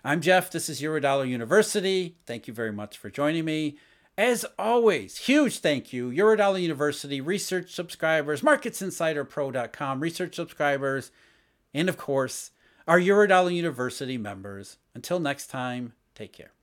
I'm 0.04 0.20
Jeff. 0.20 0.50
This 0.50 0.68
is 0.68 0.80
Eurodollar 0.80 1.28
University. 1.28 2.16
Thank 2.26 2.48
you 2.48 2.54
very 2.54 2.72
much 2.72 2.96
for 2.96 3.10
joining 3.10 3.44
me. 3.44 3.78
As 4.16 4.46
always, 4.58 5.18
huge 5.18 5.58
thank 5.58 5.92
you, 5.92 6.10
Eurodollar 6.10 6.62
University 6.62 7.20
research 7.20 7.74
subscribers, 7.74 8.42
MarketsInsiderPro.com 8.42 10.00
research 10.00 10.36
subscribers, 10.36 11.10
and 11.72 11.88
of 11.88 11.96
course, 11.96 12.52
our 12.86 13.00
Eurodollar 13.00 13.54
University 13.54 14.16
members. 14.16 14.78
Until 14.94 15.18
next 15.18 15.48
time, 15.48 15.94
take 16.14 16.32
care. 16.32 16.53